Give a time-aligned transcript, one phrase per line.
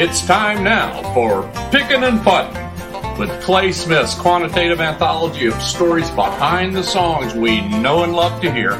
[0.00, 1.42] It's time now for
[1.72, 8.04] Pickin' and Puttin' with Clay Smith's quantitative anthology of stories behind the songs we know
[8.04, 8.74] and love to hear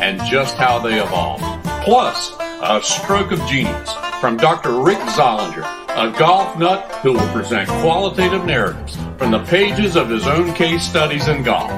[0.00, 1.42] and just how they evolve.
[1.84, 4.82] Plus, a stroke of genius from Dr.
[4.82, 10.26] Rick Zollinger, a golf nut who will present qualitative narratives from the pages of his
[10.26, 11.70] own case studies in golf.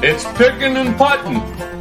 [0.00, 1.77] It's Pickin' and Puttin'.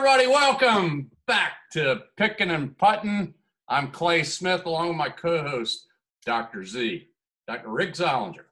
[0.00, 0.26] Everybody.
[0.28, 3.34] Welcome back to Picking and Putting.
[3.68, 5.88] I'm Clay Smith, along with my co-host,
[6.24, 6.64] Dr.
[6.64, 7.06] Z,
[7.46, 7.68] Dr.
[7.68, 8.44] Rick Zollinger.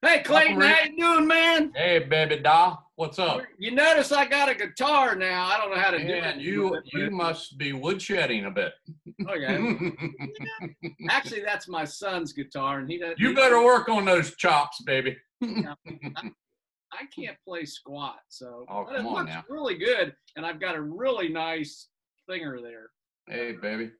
[0.00, 0.74] Hey Clayton, Rick.
[0.74, 1.72] how you doing, man?
[1.76, 3.42] Hey, baby doll, what's up?
[3.58, 5.46] You notice I got a guitar now.
[5.46, 6.42] I don't know how to do Man, it.
[6.42, 8.72] you you must be woodshedding a bit.
[9.28, 9.92] Oh, okay.
[11.10, 13.16] Actually, that's my son's guitar, and he does.
[13.18, 15.18] you better work on those chops, baby.
[15.42, 15.74] I
[17.14, 19.44] can't play squat, so Oh, but it looks now.
[19.48, 21.88] really good, and I've got a really nice
[22.30, 22.90] thinger there.
[23.28, 23.90] Hey, baby.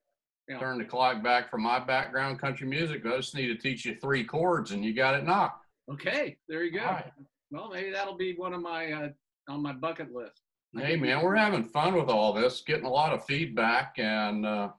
[0.49, 0.59] Yeah.
[0.59, 3.05] Turn the clock back from my background, country music.
[3.07, 5.65] I just need to teach you three chords, and you got it knocked.
[5.91, 6.85] Okay, there you go.
[6.85, 7.13] Right.
[7.51, 9.09] Well, maybe that'll be one of my uh,
[9.49, 10.41] on my bucket list.
[10.77, 14.71] Hey, man, we're having fun with all this, getting a lot of feedback, and uh,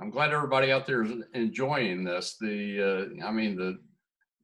[0.00, 2.36] I'm glad everybody out there is enjoying this.
[2.40, 3.78] The, uh, I mean, the,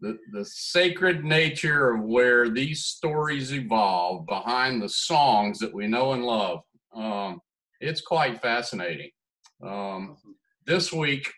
[0.00, 6.12] the the sacred nature of where these stories evolve behind the songs that we know
[6.12, 6.60] and love.
[6.94, 7.40] Um,
[7.80, 9.10] it's quite fascinating.
[9.62, 10.16] Um,
[10.66, 11.32] this week,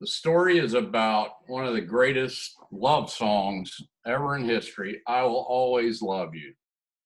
[0.00, 3.74] the story is about one of the greatest love songs
[4.06, 5.00] ever in history.
[5.06, 6.52] I will always love you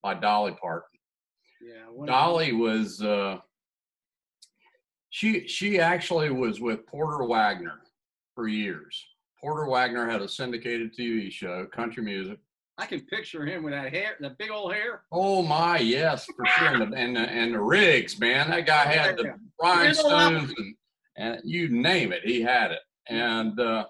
[0.03, 0.99] by Dolly Parton.
[1.61, 2.05] Yeah.
[2.05, 3.37] Dolly was uh,
[5.09, 7.81] she she actually was with Porter Wagoner
[8.33, 9.05] for years.
[9.41, 12.37] Porter Wagoner had a syndicated TV show, country music.
[12.77, 15.01] I can picture him with that hair, that big old hair.
[15.11, 16.67] Oh my, yes, for sure.
[16.69, 20.75] And the, and the, and the rigs, man, that guy had the rhinestones and,
[21.17, 22.79] and you name it, he had it.
[23.09, 23.85] And uh,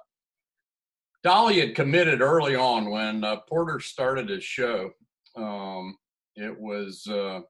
[1.23, 4.91] Dolly had committed early on when uh, Porter started his show.
[5.35, 5.97] Um,
[6.35, 7.41] it was uh,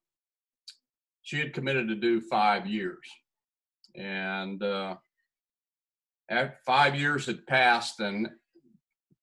[1.22, 3.07] she had committed to do five years,
[3.95, 4.95] and uh,
[6.66, 8.30] five years had passed, and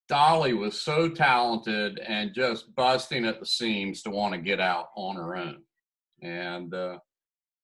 [0.07, 4.87] Dolly was so talented and just busting at the seams to want to get out
[4.95, 5.61] on her own.
[6.21, 6.97] And uh,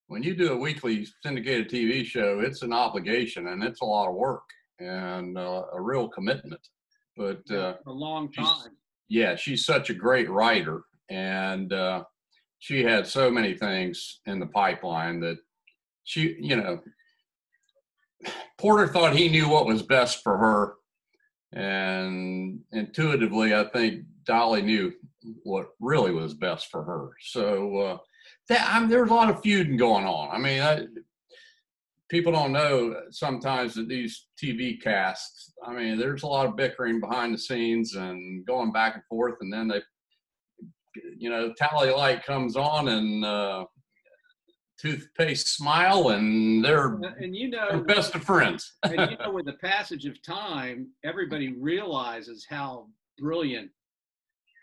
[0.07, 4.07] when you do a weekly syndicated TV show, it's an obligation and it's a lot
[4.07, 4.43] of work
[4.79, 6.61] and uh, a real commitment.
[7.17, 8.71] But uh, a long time.
[9.09, 12.03] yeah, she's such a great writer, and uh,
[12.59, 15.37] she had so many things in the pipeline that
[16.03, 16.79] she, you know,
[18.57, 20.73] Porter thought he knew what was best for her,
[21.53, 24.93] and intuitively, I think Dolly knew
[25.43, 27.11] what really was best for her.
[27.21, 27.97] So uh,
[28.49, 30.29] that I mean, there's a lot of feuding going on.
[30.31, 30.85] I mean, I,
[32.09, 36.99] people don't know sometimes that these TV casts, I mean, there's a lot of bickering
[36.99, 39.81] behind the scenes and going back and forth, and then they,
[41.17, 43.65] you know, tally light comes on and uh,
[44.85, 48.73] toothpaste smile, and they're, And you know they're best of friends.
[48.83, 52.87] and you know, with the passage of time, everybody realizes how
[53.17, 53.69] brilliant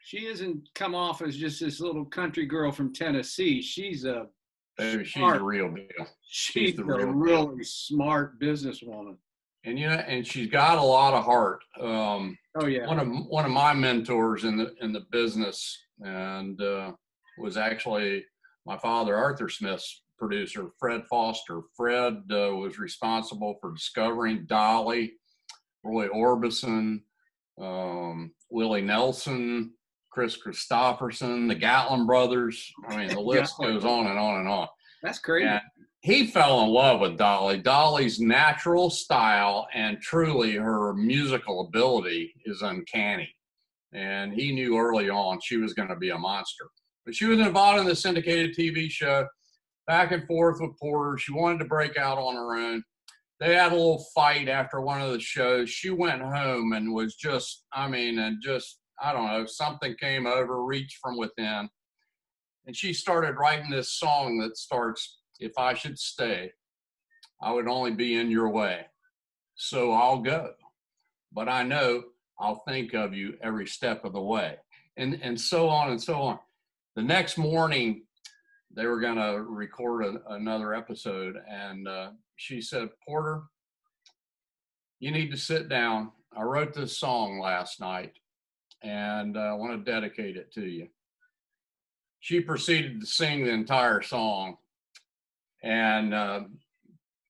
[0.05, 3.63] she isn't come off as just this little country girl from Tennessee.
[3.63, 4.27] She's a
[4.79, 5.39] Baby, she's smart.
[5.39, 6.07] the real deal.
[6.27, 7.13] she's the a real deal.
[7.15, 9.17] really smart businesswoman.
[9.65, 11.61] And you know, and she's got a lot of heart.
[11.81, 16.61] Um, Oh yeah, one of one of my mentors in the in the business and
[16.61, 16.93] uh,
[17.39, 18.25] was actually
[18.67, 21.63] my father Arthur Smith's producer Fred Foster.
[21.77, 25.15] Fred uh, was responsible for discovering Dolly,
[25.83, 27.01] Roy Orbison,
[27.61, 29.73] um, Willie Nelson,
[30.13, 32.73] Kris Kristofferson, the Gatlin brothers.
[32.89, 33.75] I mean, the list Gatlin.
[33.75, 34.69] goes on and on and on
[35.03, 35.49] that's crazy.
[35.49, 35.61] and
[36.03, 37.59] he fell in love with Dolly.
[37.59, 43.35] Dolly's natural style and truly her musical ability is uncanny.
[43.93, 46.67] And he knew early on she was going to be a monster.
[47.05, 49.27] But she was involved in the syndicated TV show,
[49.87, 51.19] back and forth with Porter.
[51.19, 52.83] She wanted to break out on her own.
[53.41, 55.69] They had a little fight after one of the shows.
[55.69, 60.27] She went home and was just, I mean, and just, I don't know, something came
[60.27, 61.69] over, reached from within
[62.67, 66.51] and she started writing this song that starts if i should stay
[67.41, 68.87] i would only be in your way
[69.55, 70.51] so i'll go
[71.33, 72.03] but i know
[72.39, 74.57] i'll think of you every step of the way
[74.97, 76.39] and and so on and so on
[76.97, 78.03] the next morning
[78.75, 83.43] they were going to record a, another episode and uh, she said porter
[85.01, 88.13] you need to sit down i wrote this song last night
[88.83, 90.87] and uh, i want to dedicate it to you
[92.21, 94.57] she proceeded to sing the entire song
[95.65, 96.41] and uh,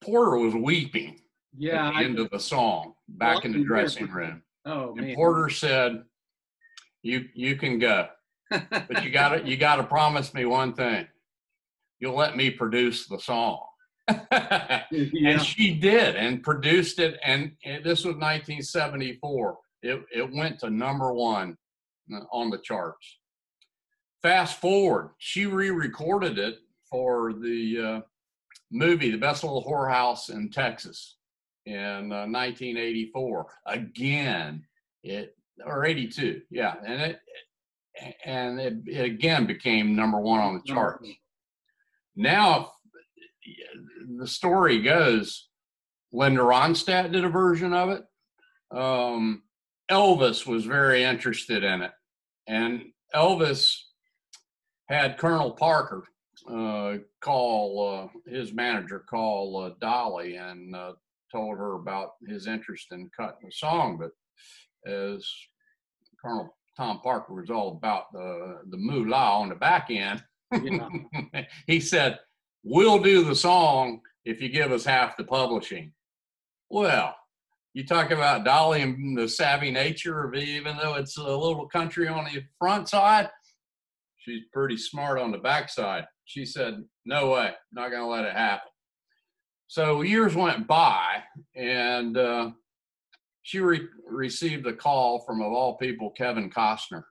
[0.03, 1.21] Porter was weeping
[1.57, 1.89] Yeah.
[1.89, 4.43] at the I- end of the song back Well, in the dressing room.
[4.67, 5.15] oh And man.
[5.15, 6.03] Porter said,
[7.03, 8.09] "You you can go,
[8.51, 11.07] but you got to you got to promise me one thing.
[12.03, 13.61] You'll let me produce the song."
[14.11, 14.85] yeah.
[14.91, 17.19] And she did and produced it.
[17.25, 19.59] And it, this was 1974.
[19.83, 21.57] It, it went to number one
[22.13, 23.19] uh, on the charts.
[24.21, 26.59] Fast forward, she re recorded it
[26.91, 28.01] for the uh,
[28.71, 31.17] movie, The Best Little Whorehouse in Texas
[31.67, 33.47] in uh, 1984.
[33.67, 34.65] Again,
[35.05, 36.75] it, or 82, yeah.
[36.85, 37.21] And it,
[38.25, 41.09] and it, it again became number one on the charts.
[42.17, 42.73] Now,
[44.19, 45.49] the story goes,
[46.13, 48.05] Linda Ronstadt did a version of it.
[48.77, 49.43] Um,
[49.91, 51.93] Elvis was very interested in it,
[52.47, 52.83] and
[53.15, 53.77] Elvis
[54.89, 56.05] had Colonel Parker
[56.51, 60.93] uh, call uh, his manager call uh, Dolly and uh,
[61.31, 63.99] told her about his interest in cutting the song.
[63.99, 64.11] But
[64.91, 65.27] as
[66.23, 70.23] Colonel Tom Parker was all about the the moolah on the back end,
[70.53, 70.89] Yeah.
[71.67, 72.19] he said,
[72.65, 75.93] We'll do the song if you give us half the publishing.
[76.71, 77.15] Well,
[77.75, 82.07] you talk about Dolly and the savvy nature of even though it's a little country
[82.07, 83.31] on the front side,
[84.19, 86.05] she's pretty smart on the backside.
[86.25, 88.69] She said, No way, not going to let it happen.
[89.67, 91.23] So years went by,
[91.57, 92.51] and uh,
[93.43, 97.05] she re- received a call from, of all people, Kevin Costner.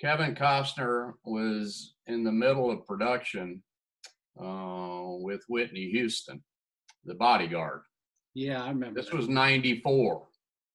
[0.00, 3.62] Kevin Costner was in the middle of production
[4.42, 6.42] uh, with Whitney Houston,
[7.04, 7.82] the bodyguard.
[8.34, 8.98] Yeah, I remember.
[8.98, 9.16] This that.
[9.16, 10.26] was 94.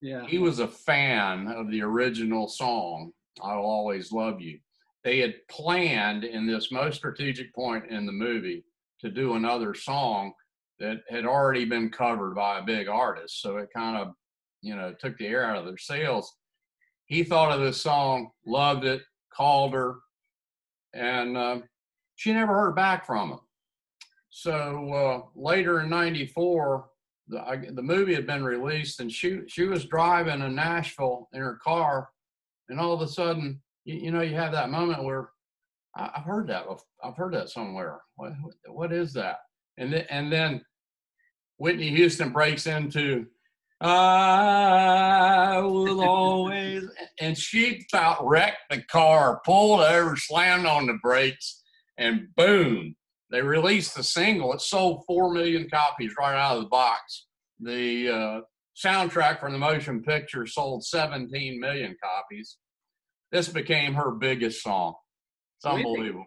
[0.01, 0.27] yeah.
[0.27, 3.11] He was a fan of the original song,
[3.41, 4.59] I'll Always Love You.
[5.03, 8.63] They had planned in this most strategic point in the movie
[9.01, 10.33] to do another song
[10.79, 13.41] that had already been covered by a big artist.
[13.41, 14.13] So it kind of,
[14.61, 16.31] you know, took the air out of their sails.
[17.05, 19.01] He thought of this song, loved it,
[19.35, 19.95] called her,
[20.93, 21.59] and uh,
[22.15, 23.39] she never heard back from him.
[24.29, 26.85] So uh, later in '94,
[27.27, 31.59] the, the movie had been released, and she she was driving in Nashville in her
[31.63, 32.09] car,
[32.69, 35.29] and all of a sudden, you, you know, you have that moment where
[35.95, 36.65] I, I've heard that,
[37.03, 38.01] I've heard that somewhere.
[38.15, 38.33] What
[38.67, 39.37] what- is that?
[39.77, 40.61] And then and then
[41.57, 43.27] Whitney Houston breaks into
[43.87, 46.83] I will always,
[47.19, 51.61] and she about wrecked the car, pulled over, slammed on the brakes,
[51.97, 52.95] and boom,
[53.31, 54.53] they released the single.
[54.53, 57.25] It sold 4 million copies right out of the box.
[57.59, 58.41] The uh,
[58.75, 62.57] soundtrack from the motion picture sold 17 million copies.
[63.31, 64.95] This became her biggest song.
[65.57, 66.25] It's unbelievable.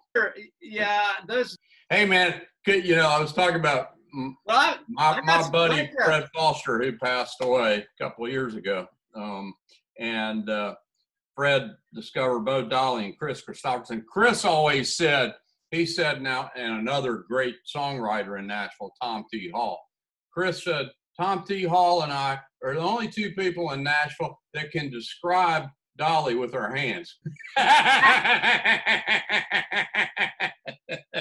[0.61, 1.56] Yeah, those.
[1.90, 5.90] Hey, man, could- you know, I was talking about Well, I, my, I my buddy.
[6.05, 9.55] Fred Foster, who passed away a couple of years ago, um,
[9.99, 10.75] and uh,
[11.34, 14.05] Fred discovered Bo Dolly and Kris Kristofferson.
[14.06, 15.34] Chris always said,
[15.70, 19.50] he said now, and another great songwriter in Nashville, Tom T.
[19.50, 19.81] Hall.
[20.32, 20.87] Chris said,
[21.19, 21.64] Tom T.
[21.64, 26.54] Hall and I are the only two people in Nashville that can describe Dolly with
[26.54, 27.19] our hands.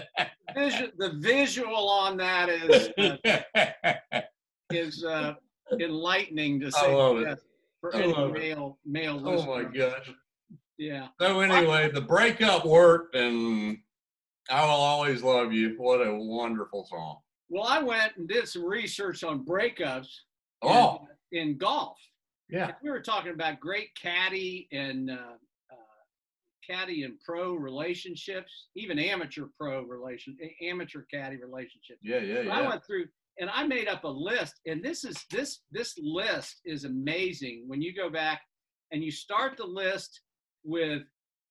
[0.57, 4.21] visu- the visual on that is uh,
[4.71, 5.35] is uh,
[5.79, 7.39] enlightening to I say love the it.
[7.81, 8.39] for I any love it.
[8.39, 10.11] male male oh my gosh.
[10.77, 11.07] Yeah.
[11.19, 13.79] So anyway, the breakup worked, and
[14.49, 15.73] I will always love you.
[15.77, 17.17] What a wonderful song!
[17.49, 20.09] Well, I went and did some research on breakups
[20.61, 21.97] in- Oh, in, golf.
[22.49, 25.33] yeah, We were talking about great caddy and uh,
[26.69, 31.99] caddy and pro relationships, even amateur pro relation, amateur caddy relationships.
[32.03, 33.05] yeah, yeah, So I went through
[33.39, 37.65] and I made up a list, and this is this this list is amazing.
[37.67, 38.41] When you go back
[38.91, 40.21] and you start the list
[40.63, 41.03] with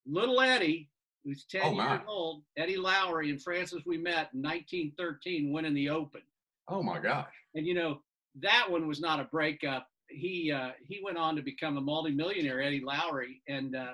[0.06, 0.90] little Eddie,
[1.24, 6.22] who's 10 Oh, years old, Eddie Lowery and Francis Ouimet in 1913, winning the Open.
[6.68, 7.32] Oh my gosh!
[7.54, 8.00] And you know
[8.42, 9.86] that one was not a breakup.
[10.08, 13.92] He uh, he went on to become a multimillionaire, Eddie Lowery, and uh,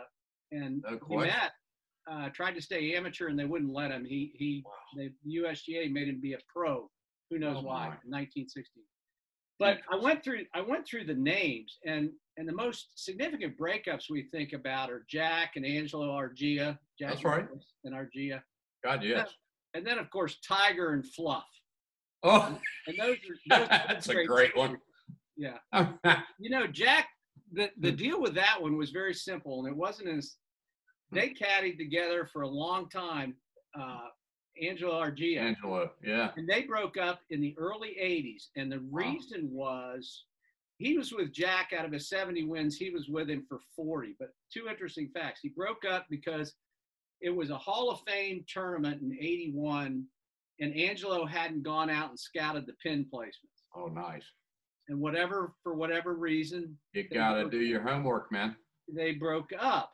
[0.53, 1.31] and he
[2.11, 4.05] Uh, tried to stay amateur and they wouldn't let him.
[4.05, 4.65] He he
[4.97, 6.91] the USGA made him be a pro.
[7.31, 7.85] Who knows Oh, why?
[7.89, 7.97] my.
[8.05, 8.81] 1960.
[9.59, 14.11] But I went through I went through the names and and the most significant breakups
[14.11, 16.77] we think about are Jack and Angelo Argea.
[16.99, 17.47] Jack That's right.
[17.85, 18.43] And Argea.
[18.85, 19.31] God, yes.
[19.75, 21.47] And then of course Tiger and Fluff.
[22.25, 23.17] Oh, And those
[23.51, 24.79] are those that's a great one.
[25.37, 25.59] Yeah.
[26.41, 27.09] You know, Jack,
[27.53, 30.37] the, the deal with that one was very simple, and it wasn't as
[31.13, 33.35] they caddied together for a long time.
[33.79, 34.09] Uh,
[34.63, 35.39] Angelo Argea.
[35.39, 36.31] Angelo, yeah.
[36.37, 38.49] And they broke up in the early 80s.
[38.57, 40.25] And the reason was
[40.79, 44.17] he was with Jack out of his 70 wins, he was with him for 40.
[44.19, 45.41] But two interesting facts.
[45.43, 46.55] He broke up because
[47.21, 50.05] it was a Hall of Fame tournament in 81,
[50.61, 53.63] and Angelo hadn't gone out and scouted the pin placements.
[53.77, 54.25] Oh, nice.
[54.89, 58.57] And whatever, for whatever reason, You got to do your homework, man.
[58.93, 59.93] they broke up.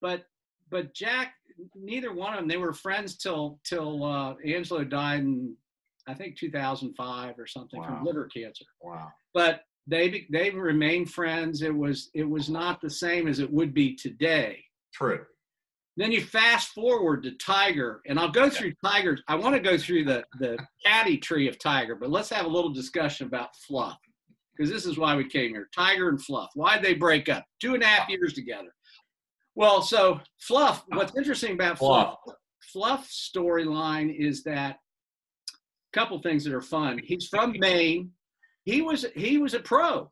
[0.00, 0.24] But
[0.70, 1.34] but Jack,
[1.74, 5.56] neither one of them, they were friends till till uh, Angelo died in
[6.06, 7.86] I think 2005 or something Wow.
[7.86, 8.64] from liver cancer.
[8.82, 9.08] Wow.
[9.32, 11.62] But they they remained friends.
[11.62, 14.62] It was it was not the same as it would be today.
[14.92, 15.24] True.
[15.96, 19.22] Then you fast forward to Tiger, and I'll go through Tiger's.
[19.28, 22.48] I want to go through the the caddy tree of Tiger, but let's have a
[22.48, 23.98] little discussion about Fluff
[24.56, 25.68] because this is why we came here.
[25.74, 26.50] Tiger and Fluff.
[26.54, 27.44] Why'd they break up?
[27.60, 28.74] Two and a half years together.
[29.54, 30.84] Well, so Fluff.
[30.92, 30.96] Oh.
[30.96, 32.16] What's interesting about Fluff?
[32.72, 34.78] Fluff's storyline is that
[35.52, 35.56] a
[35.98, 37.00] couple things that are fun.
[37.04, 38.10] He's from Maine.
[38.64, 40.10] He was he was a pro.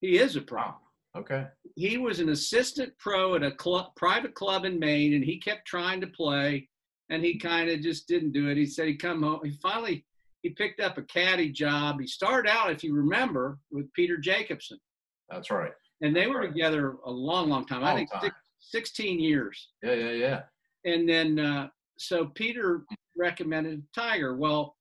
[0.00, 0.74] He is a pro
[1.16, 1.46] Okay.
[1.76, 5.66] he was an assistant pro at a club, private club in Maine, and he kept
[5.66, 6.68] trying to play,
[7.08, 8.56] and he kind of just didn't do it.
[8.56, 9.40] He said he come home.
[9.44, 10.04] He finally
[10.42, 11.98] he picked up a caddy job.
[12.00, 14.78] He started out, if you remember, with Peter Jacobsen,
[15.30, 15.72] That's right.
[16.02, 17.82] and they were together a long, long time.
[17.84, 18.20] I think time.
[18.24, 18.34] six,
[18.70, 19.68] 16 years.
[19.82, 20.40] Yeah, yeah, yeah.
[20.84, 21.68] And then uh,
[21.98, 22.84] so Peter
[23.16, 24.36] recommended Tiger.
[24.36, 24.76] Well,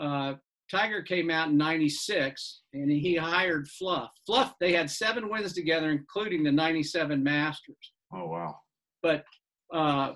[0.00, 0.34] uh,
[0.70, 4.10] Tiger came out in '96, and he hired Fluff.
[4.24, 4.54] Fluff.
[4.58, 7.92] They had seven wins together, including the '97 Masters.
[8.14, 8.56] Oh, wow.
[9.02, 9.24] But
[9.72, 10.14] uh,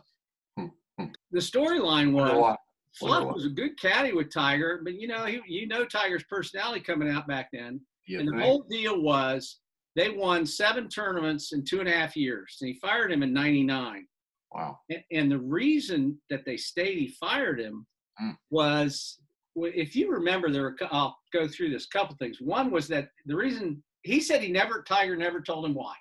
[0.56, 0.66] Hmm,
[0.98, 1.06] hmm.
[1.30, 2.56] the storyline was.
[2.98, 6.80] Fluff was a good caddy with Tiger, but you know he, you know Tiger's personality
[6.80, 9.58] coming out back then, You and the whole deal was
[9.96, 13.32] they won seven tournaments in two and a half years, and he fired him in
[13.32, 14.06] '99.
[14.54, 14.78] Wow.
[14.90, 17.86] And, and the reason that they stayed he fired him
[18.18, 18.30] Hmm.
[18.50, 19.18] was
[19.56, 22.40] if you remember there were I'll go through this couple things.
[22.40, 25.94] One was that the reason he said he never Tiger never told him why.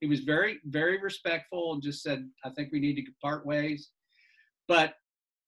[0.00, 3.90] He was very very respectful and just said I think we need to part ways.
[4.68, 4.94] But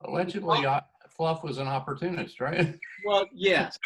[0.05, 0.83] Allegedly, I,
[1.18, 2.78] Fluff was an opportunist, right?
[3.04, 3.76] well, yes.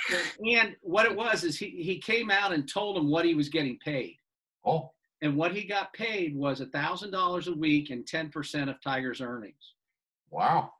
[0.46, 3.48] And what it was is he he came out and told him what he was
[3.48, 4.18] getting paid.
[4.64, 8.68] Oh, And what he got paid was a thousand dollars a week and ten percent
[8.70, 9.74] of Tiger's earnings.
[10.30, 10.70] wow.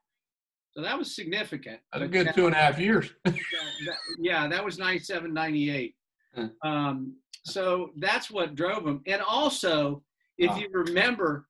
[0.74, 1.80] So that was significant.
[1.92, 3.10] That's a good that- two and a half years.
[3.24, 5.94] that- that- yeah, that was 97, 98.
[6.34, 6.46] Hmm.
[6.66, 9.02] Um, so that's what drove him.
[9.06, 10.02] And also,
[10.38, 10.56] if Wow.
[10.58, 11.46] you remember,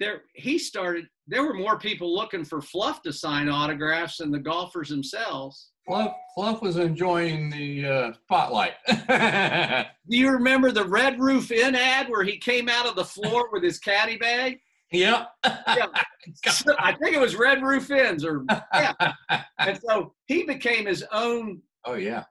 [0.00, 1.06] there he started.
[1.26, 5.70] There were more people looking for Fluff to sign autographs than the golfers themselves.
[5.86, 8.74] Fluff, Fluff was enjoying the uh, spotlight.
[10.08, 13.48] Do you remember the Red Roof Inn ad where he came out of the floor
[13.52, 14.58] with his caddy bag?
[14.92, 15.26] yeah.
[16.44, 18.92] So, I think it was Red Roof Inns, or yeah.
[19.58, 22.24] And so he became his own oh yeah.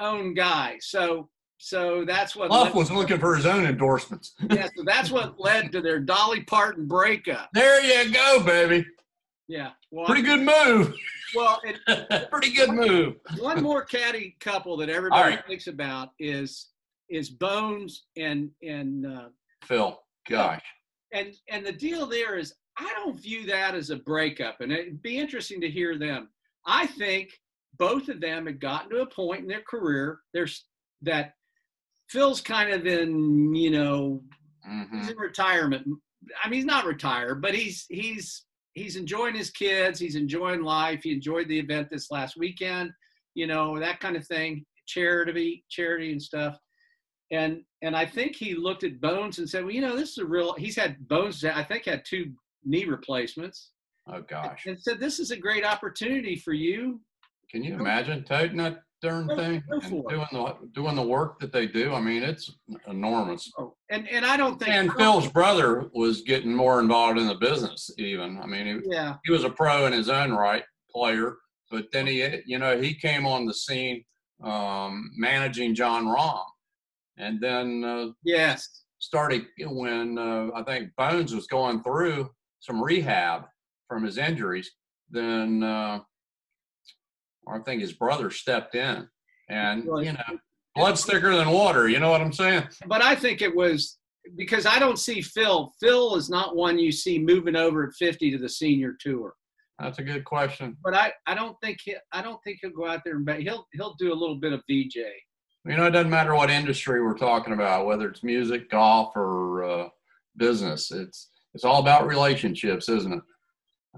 [0.00, 0.76] own guy.
[0.80, 4.34] So so that's what led- was looking for his own endorsements.
[4.50, 7.50] yeah, so that's what led to their Dolly Parton breakup.
[7.52, 8.86] There you go, baby.
[9.48, 9.70] Yeah.
[9.90, 10.94] Well, Pretty good move.
[11.34, 13.16] well and Pretty good move.
[13.38, 15.46] one more caddy couple that everybody right.
[15.46, 16.68] thinks about is
[17.10, 19.28] is Bones and and uh,
[19.64, 19.98] Phil,
[20.28, 20.62] gosh.
[21.12, 25.02] and and the deal there is I don't view that as a breakup, and it'd
[25.02, 26.28] be interesting to hear them.
[26.66, 27.30] I think
[27.78, 30.64] both of them had gotten to a point in their career there's
[31.02, 31.34] that
[32.08, 34.22] Phil's kind of in you know
[34.64, 35.86] hmm he's in retirement.
[36.42, 39.98] I mean, he's not retired, but he's he's he's enjoying his kids.
[39.98, 41.00] He's enjoying life.
[41.02, 42.90] He enjoyed the event this last weekend.
[43.34, 46.58] You know that kind of thing, charity, charity and stuff.
[47.30, 50.18] And and I think he looked at Bones and said, well, you know, this is
[50.18, 50.54] a real.
[50.54, 51.44] He's had Bones.
[51.44, 52.32] I think had two
[52.64, 53.70] knee replacements,
[54.08, 54.66] Oh gosh.
[54.66, 57.00] and said this is a great opportunity for you.
[57.50, 59.62] Can you imagine toting that darn thing?
[59.88, 61.94] Doing the doing the work that they do.
[61.94, 62.50] I mean, it's
[62.86, 63.50] enormous.
[63.58, 64.70] Oh, and and I don't think.
[64.70, 67.90] And Phil's brother was getting more involved in the business.
[67.98, 69.16] Even I mean, he, Yeah.
[69.24, 71.36] he was a pro in his own right, player.
[71.70, 74.02] But then he, you know, he came on the scene
[74.42, 76.44] um, managing Jon Rahm,
[77.18, 78.84] and then uh, Yes.
[78.98, 83.44] started when uh, I think Bones was going through some rehab
[83.86, 84.70] from his injuries.
[85.10, 86.00] Then uh,
[87.50, 89.08] I think his brother stepped in,
[89.48, 90.38] and you know,
[90.74, 91.88] blood's thicker than water.
[91.88, 92.64] You know what I'm saying?
[92.86, 93.98] but I think it was
[94.36, 95.72] because I don't see Phil.
[95.80, 99.34] Phil is not one you see moving over at 50 to the senior tour.
[99.78, 100.76] That's a good question.
[100.82, 103.40] But I, I don't think he, I don't think he'll go out there and bet.
[103.40, 104.96] He'll he'll do a little bit of VJ.
[105.64, 109.64] You know, it doesn't matter what industry we're talking about, whether it's music, golf, or
[109.64, 109.88] uh,
[110.36, 110.90] business.
[110.90, 113.22] It's it's all about relationships, isn't it?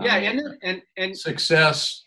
[0.01, 2.05] Yeah, mean, and and and success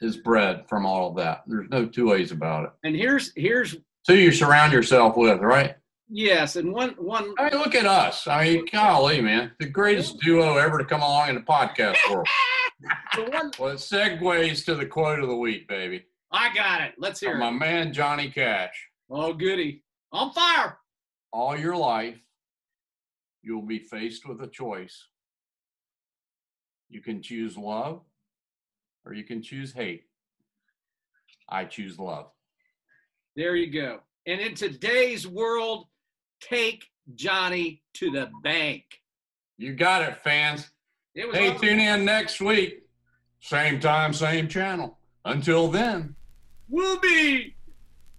[0.00, 1.42] is bred from all of that.
[1.46, 2.70] There's no two ways about it.
[2.84, 3.76] and here's here's
[4.08, 5.76] Who you surround yourself with, right?
[6.08, 8.26] yes, and one one I mean, look at us.
[8.26, 12.26] I mean, golly, man, the greatest duo ever to come along in the podcast world.
[13.16, 16.94] the one Well, it segues to the quote of the week, baby, I got it.
[16.98, 17.44] Let's hear from it.
[17.44, 18.88] my man Johnny Cash.
[19.10, 19.82] Oh goody.
[20.12, 20.78] On fire.
[21.32, 22.18] All your life,
[23.42, 25.06] you'll be faced with a choice.
[26.88, 28.02] You can choose love,
[29.06, 30.04] or you can choose hate.
[31.48, 32.30] I choose love.
[33.36, 34.00] There you go.
[34.26, 35.86] And in today's world,
[36.40, 36.84] take
[37.14, 38.84] Johnny to the bank.
[39.58, 40.70] You got it, fans.
[41.14, 41.60] It was Hey, awesome.
[41.60, 42.82] tune in next week.
[43.40, 44.98] Same time, same channel.
[45.24, 46.16] Until then,
[46.68, 47.54] We'll be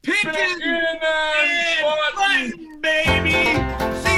[0.04, 2.16] picking Picking and and button.
[2.16, 3.32] button, baby.
[3.32, 4.15] See you next time.